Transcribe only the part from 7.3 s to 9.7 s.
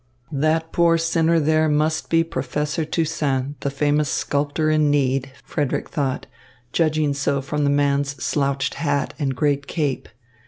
from the man's slouched hat and great